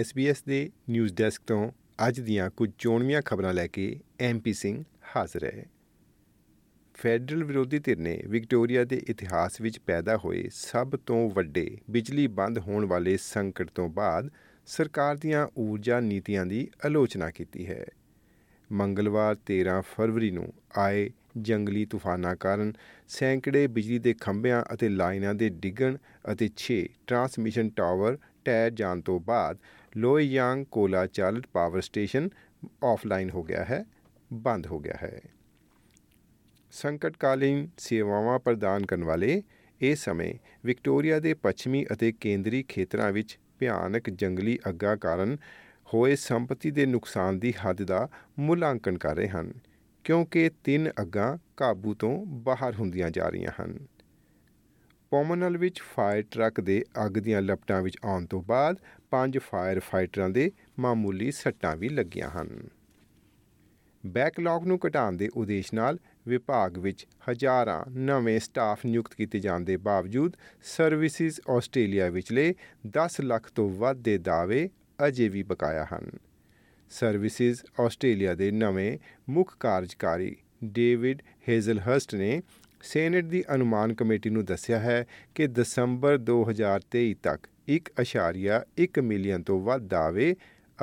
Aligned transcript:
SBS 0.00 0.34
ਦੇ 0.46 0.70
news 0.90 1.14
desk 1.14 1.42
ਤੋਂ 1.46 1.72
ਅੱਜ 2.08 2.20
ਦੀਆਂ 2.20 2.50
ਕੁਝ 2.50 2.70
ਚੋਣਵੀਆਂ 2.78 3.22
ਖਬਰਾਂ 3.22 3.54
ਲੈ 3.54 3.66
ਕੇ 3.66 4.00
ਐਮਪੀ 4.20 4.52
ਸਿੰਘ 4.52 4.84
ਹਾਜ਼ਰ 5.16 5.44
ਹੈ। 5.44 5.66
ਫੈਡਰਲ 6.94 7.44
ਵਿਰੋਧੀ 7.44 7.78
ਧਿਰ 7.78 7.98
ਨੇ 7.98 8.22
ਵਿਕਟੋਰੀਆ 8.26 8.84
ਦੇ 8.84 9.02
ਇਤਿਹਾਸ 9.08 9.60
ਵਿੱਚ 9.60 9.78
ਪੈਦਾ 9.78 10.16
ਹੋਏ 10.16 10.48
ਸਭ 10.52 10.96
ਤੋਂ 10.96 11.30
ਵੱਡੇ 11.30 11.78
ਬਿਜਲੀ 11.90 12.26
ਬੰਦ 12.26 12.58
ਹੋਣ 12.58 12.84
ਵਾਲੇ 12.84 13.16
ਸੰਕਟ 13.16 13.70
ਤੋਂ 13.70 13.88
ਬਾਅਦ 13.88 14.30
ਸਰਕਾਰ 14.66 15.16
ਦੀਆਂ 15.16 15.48
ਊਰਜਾ 15.58 16.00
ਨੀਤੀਆਂ 16.00 16.46
ਦੀ 16.46 16.68
ਆਲੋਚਨਾ 16.84 17.30
ਕੀਤੀ 17.30 17.66
ਹੈ। 17.66 17.84
ਮੰਗਲਵਾਰ 18.72 19.36
13 19.46 19.80
ਫਰਵਰੀ 19.80 20.30
ਨੂੰ 20.30 20.52
ਆਏ 20.78 21.10
ਜੰਗਲੀ 21.38 21.84
ਤੂਫਾਨਾਂ 21.84 22.36
ਕਾਰਨ 22.36 22.72
ਸੈਂਕੜੇ 23.08 23.66
ਬਿਜਲੀ 23.66 23.98
ਦੇ 23.98 24.14
ਖੰਭਿਆਂ 24.20 24.62
ਅਤੇ 24.74 24.88
ਲਾਈਨਾਂ 24.88 25.34
ਦੇ 25.34 25.48
ਡਿੱਗਣ 25.48 25.96
ਅਤੇ 26.32 26.48
6 26.62 26.80
ਟਰਾਂਸਮਿਸ਼ਨ 27.06 27.70
ਟਾਵਰ 27.70 28.18
ਟੈਰ 28.46 28.70
ਜਾਣ 28.70 29.00
ਤੋਂ 29.00 29.18
ਬਾਅਦ, 29.20 29.58
ਲੋਇਯਾਂਗ 29.96 30.64
ਕੋਲਾ 30.70 31.06
ਚਾਲਿਤ 31.06 31.46
ਪਾਵਰ 31.52 31.80
ਸਟੇਸ਼ਨ 31.80 32.28
ਆਫਲਾਈਨ 32.84 33.30
ਹੋ 33.30 33.42
ਗਿਆ 33.42 33.64
ਹੈ, 33.64 33.84
ਬੰਦ 34.30 34.66
ਹੋ 34.66 34.78
ਗਿਆ 34.78 34.96
ਹੈ। 35.02 35.20
ਸੰਕਟਕਾਲੀਨ 36.72 37.66
ਸੇਵਾਵਾਂ 37.78 38.38
ਪ੍ਰਦਾਨ 38.38 38.86
ਕਰਨ 38.86 39.04
ਵਾਲੇ 39.04 39.42
ਇਹ 39.80 39.94
ਸਮੇਂ 39.96 40.32
ਵਿਕਟੋਰੀਆ 40.64 41.18
ਦੇ 41.20 41.34
ਪੱਛਮੀ 41.34 41.84
ਅਤੇ 41.92 42.12
ਕੇਂਦਰੀ 42.12 42.62
ਖੇਤਰਾਂ 42.68 43.12
ਵਿੱਚ 43.12 43.38
ਭਿਆਨਕ 43.58 44.10
ਜੰਗਲੀ 44.10 44.58
ਅੱਗਾਂ 44.68 44.96
ਕਾਰਨ 44.96 45.36
ਹੋਏ 45.94 46.16
ਸੰਪਤੀ 46.16 46.70
ਦੇ 46.70 46.86
ਨੁਕਸਾਨ 46.86 47.38
ਦੀ 47.38 47.52
ਹੱਦ 47.60 47.82
ਦਾ 47.82 48.08
ਮੁਲਾਂਕਣ 48.38 48.98
ਕਰ 48.98 49.16
ਰਹੇ 49.16 49.28
ਹਨ, 49.28 49.52
ਕਿਉਂਕਿ 50.04 50.50
ਤਿੰਨ 50.64 50.90
ਅੱਗਾਂ 51.00 51.36
ਕਾਬੂ 51.56 51.94
ਤੋਂ 51.94 52.14
ਬਾਹਰ 52.26 52.74
ਹੁੰਦੀਆਂ 52.74 53.10
ਜਾ 53.10 53.28
ਰਹੀਆਂ 53.28 53.52
ਹਨ। 53.60 53.78
ਪੋਮਨਲ 55.10 55.56
ਵਿੱਚ 55.56 55.80
ਫਾਇਰ 55.80 56.24
ਟਰੱਕ 56.30 56.60
ਦੇ 56.60 56.84
ਅੱਗ 57.06 57.12
ਦੀਆਂ 57.12 57.42
ਲਪਟਾਂ 57.42 57.82
ਵਿੱਚ 57.82 57.98
ਆਉਣ 58.04 58.26
ਤੋਂ 58.26 58.42
ਬਾਅਦ 58.42 58.76
ਪੰਜ 59.10 59.38
ਫਾਇਰ 59.38 59.80
ਫਾਈਟਰਾਂ 59.80 60.30
ਦੇ 60.30 60.52
ਮਾਮੂਲੀ 60.78 61.30
ਸੱਟਾਂ 61.32 61.76
ਵੀ 61.76 61.88
ਲੱਗੀਆਂ 61.88 62.30
ਹਨ। 62.30 62.68
ਬੈਕਲੌਗ 64.06 64.66
ਨੂੰ 64.66 64.78
ਘਟਾਉਣ 64.86 65.16
ਦੇ 65.16 65.28
ਉਦੇਸ਼ 65.36 65.74
ਨਾਲ 65.74 65.98
ਵਿਭਾਗ 66.28 66.78
ਵਿੱਚ 66.78 67.06
ਹਜ਼ਾਰਾਂ 67.30 67.90
ਨਵੇਂ 67.90 68.40
ਸਟਾਫ 68.40 68.86
ਨਿਯੁਕਤ 68.86 69.14
ਕੀਤੇ 69.14 69.40
ਜਾਣ 69.40 69.60
ਦੇ 69.60 69.76
ਬਾਵਜੂਦ 69.76 70.36
ਸਰਵਿਸਿਜ਼ 70.62 71.40
ਆਸਟ੍ਰੇਲੀਆ 71.50 72.08
ਵਿਚਲੇ 72.08 72.54
10 72.88 73.20
ਲੱਖ 73.22 73.50
ਤੋਂ 73.50 73.70
ਵੱਧ 73.70 73.96
ਦੇ 73.96 74.18
ਦਾਅਵੇ 74.18 74.70
ਅਜੇ 75.06 75.28
ਵੀ 75.28 75.42
ਬਕਾਇਆ 75.42 75.86
ਹਨ। 75.94 76.10
ਸਰਵਿਸਿਜ਼ 76.90 77.62
ਆਸਟ੍ਰੇਲੀਆ 77.80 78.34
ਦੇ 78.34 78.50
ਨਵੇਂ 78.50 78.98
ਮੁੱਖ 79.28 79.56
ਕਾਰਜਕਾਰੀ 79.60 80.36
ਡੇਵਿਡ 80.64 81.22
ਹੇਜ਼ਲਹਰਸਟ 81.48 82.14
ਨੇ 82.14 82.42
ਸੈਨੇਟ 82.80 83.24
ਦੀ 83.24 83.44
ਅਨੁਮਾਨ 83.54 83.94
ਕਮੇਟੀ 83.94 84.30
ਨੂੰ 84.30 84.44
ਦੱਸਿਆ 84.44 84.78
ਹੈ 84.78 85.06
ਕਿ 85.34 85.46
ਦਸੰਬਰ 85.46 86.18
2023 86.18 87.14
ਤੱਕ 87.22 87.48
1.1 87.68 89.00
ਮਿਲੀਅਨ 89.02 89.42
ਤੋਂ 89.42 89.60
ਵੱਧ 89.60 89.88
ਦਾਅਵੇ 89.88 90.36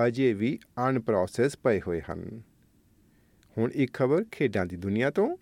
ਅਜੇ 0.07 0.33
ਵੀ 0.33 0.59
ਅਨਪ੍ਰੋਸੈਸ 0.89 1.57
ਪਏ 1.57 1.81
ਹੋਏ 1.87 2.01
ਹਨ। 2.11 2.41
ਹੁਣ 3.57 3.71
ਇੱਕ 3.71 3.93
ਖਬਰ 3.93 4.25
ਖੇਡਾਂ 4.31 4.65
ਦੀ 4.65 4.75
ਦੁਨੀਆ 4.75 5.09
ਤੋਂ। 5.09 5.37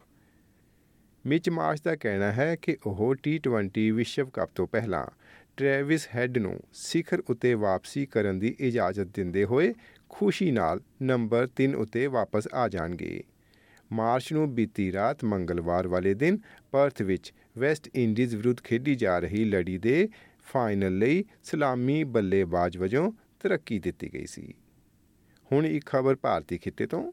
ਮਿਚ 1.25 1.49
ਮਾਰਸ਼ 1.49 1.81
ਦਾ 1.83 1.95
ਕਹਿਣਾ 1.95 2.31
ਹੈ 2.31 2.55
ਕਿ 2.55 2.77
ਉਹ 2.85 3.15
T20 3.27 3.91
ਵਿਸ਼ਵ 3.91 4.29
ਕੱਪ 4.29 4.49
ਤੋਂ 4.55 4.67
ਪਹਿਲਾਂ 4.67 5.05
ਟ੍ਰੈਵਿਸ 5.57 6.07
ਹੈਡ 6.15 6.37
ਨੂੰ 6.37 6.59
ਸਿਖਰ 6.73 7.23
ਉਤੇ 7.29 7.53
ਵਾਪਸੀ 7.53 8.05
ਕਰਨ 8.05 8.39
ਦੀ 8.39 8.55
ਇਜਾਜ਼ਤ 8.59 9.07
ਦਿੰਦੇ 9.13 9.43
ਹੋਏ 9.43 9.73
ਖੁਸ਼ੀ 10.09 10.51
ਨਾਲ 10.51 10.79
ਨੰਬਰ 11.01 11.47
3 11.63 11.73
ਉਤੇ 11.73 12.07
ਵਾਪਸ 12.07 12.47
ਆ 12.53 12.67
ਜਾਣਗੇ। 12.67 13.23
ਮਾਰਚ 13.93 14.33
ਨੂੰ 14.33 14.55
ਬੀਤੀ 14.55 14.91
ਰਾਤ 14.91 15.23
ਮੰਗਲਵਾਰ 15.23 15.87
ਵਾਲੇ 15.87 16.13
ਦਿਨ 16.13 16.37
ਪਰਥ 16.71 17.01
ਵਿੱਚ 17.01 17.33
ਵੈਸਟ 17.57 17.89
ਇੰਡੀਜ਼ 17.95 18.35
ਵਿਰੁੱਧ 18.35 18.61
ਖੇਡੀ 18.61 18.95
ਜਾ 18.95 19.19
ਰਹੀ 19.19 19.45
ਲੜੀ 19.45 19.77
ਦੇ 19.77 20.09
ਫਾਈਨਲ 20.53 20.97
ਲਈ 20.97 21.25
ਸਲਾਮੀ 21.43 22.03
ਬੱਲੇਬਾਜ਼ 22.03 22.77
ਵਜੋਂ 22.77 23.11
ਤਰੱਕੀ 23.39 23.79
ਦਿੱਤੀ 23.79 24.13
ਗਈ 24.13 24.25
ਸੀ। 24.25 24.53
ਹੁਣ 25.51 25.65
ਇੱਕ 25.65 25.85
ਖਬਰ 25.85 26.15
ਭਾਰਤੀ 26.15 26.57
ਖਿੱਤੇ 26.57 26.85
ਤੋਂ। 26.85 27.11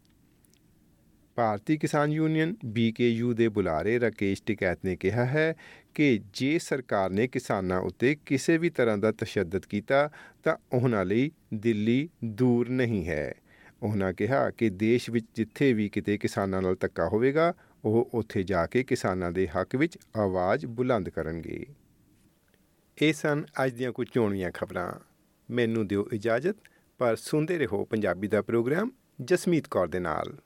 ਭਾਰਤੀ 1.34 1.76
ਕਿਸਾਨ 1.76 2.12
ਯੂਨੀਅਨ 2.12 2.54
BKU 2.66 3.34
ਦੇ 3.34 3.48
ਬੁਲਾਰੇ 3.48 4.00
ਰਾਕੇਸ਼ 4.00 4.42
ਟਿਕੈਤ 4.46 4.78
ਨੇ 4.84 4.96
ਕਿਹਾ 4.96 5.24
ਹੈ 5.24 5.54
ਕਿ 5.94 6.20
ਜੇ 6.32 6.58
ਸਰਕਾਰ 6.58 7.10
ਨੇ 7.10 7.26
ਕਿਸਾਨਾਂ 7.28 7.80
ਉੱਤੇ 7.80 8.16
ਕਿਸੇ 8.26 8.58
ਵੀ 8.58 8.70
ਤਰ੍ਹਾਂ 8.70 8.98
ਦਾ 8.98 9.12
ਤਸ਼ੱਦਦ 9.12 9.66
ਕੀਤਾ 9.66 10.10
ਤਾਂ 10.44 10.56
ਉਹਨਾਂ 10.72 11.04
ਲਈ 11.04 11.30
ਦਿੱਲੀ 11.54 12.08
ਦੂਰ 12.24 12.68
ਨਹੀਂ 12.68 13.06
ਹੈ। 13.06 13.34
ਉਹਨਾਂ 13.82 14.12
ਕਿਹਾ 14.12 14.50
ਕਿ 14.50 14.70
ਦੇਸ਼ 14.70 15.10
ਵਿੱਚ 15.10 15.26
ਜਿੱਥੇ 15.34 15.72
ਵੀ 15.72 15.88
ਕਿਤੇ 15.88 16.18
ਕਿਸਾਨਾਂ 16.18 16.62
ਨਾਲ 16.62 16.76
ਧੱਕਾ 16.80 17.08
ਹੋਵੇਗਾ, 17.08 17.54
ਉਹ 17.84 18.10
ਉੱਥੇ 18.14 18.42
ਜਾ 18.42 18.66
ਕੇ 18.66 18.82
ਕਿਸਾਨਾਂ 18.82 19.32
ਦੇ 19.32 19.48
ਹੱਕ 19.48 19.76
ਵਿੱਚ 19.76 19.98
ਆਵਾਜ਼ 20.16 20.66
ਬੁਲੰਦ 20.66 21.08
ਕਰਨਗੇ। 21.08 21.66
ਇਹ 23.02 23.12
ਸਨ 23.12 23.44
ਅੱਜ 23.64 23.72
ਦੀਆਂ 23.72 23.92
ਕੁਝ 23.92 24.08
ਚੋਣਵੀਆਂ 24.12 24.50
ਖਬਰਾਂ। 24.50 24.92
ਮੈਨੂੰ 25.50 25.86
ਦਿਓ 25.86 26.08
ਇਜਾਜ਼ਤ, 26.12 26.56
ਪਰ 26.98 27.16
ਸੁਣਦੇ 27.16 27.58
ਰਹੋ 27.58 27.84
ਪੰਜਾਬੀ 27.84 28.28
ਦਾ 28.28 28.42
ਪ੍ਰੋਗਰਾਮ 28.42 28.90
ਜਸਮੀਤ 29.24 29.68
ਕੌਰ 29.68 29.86
ਦੇ 29.86 29.98
ਨਾਲ। 29.98 30.38